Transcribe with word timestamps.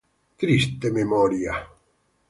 Triste 0.41 0.89
Memoria"... 0.89 1.53